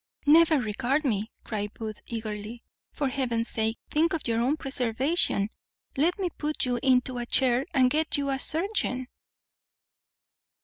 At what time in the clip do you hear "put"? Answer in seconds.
6.39-6.65